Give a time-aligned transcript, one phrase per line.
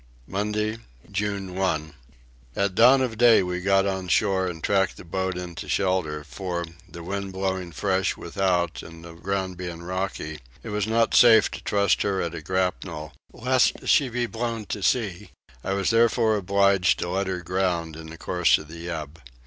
[0.25, 0.79] Monday
[1.11, 1.93] June 1.
[2.55, 6.65] At dawn of day we got on shore and tracked the boat into shelter for,
[6.89, 11.61] the wind blowing fresh without and the ground being rocky, it was not safe to
[11.63, 15.29] trust her at a grapnel lest she should be blown to sea:
[15.63, 19.21] I was therefore obliged to let her ground in the course of the ebb.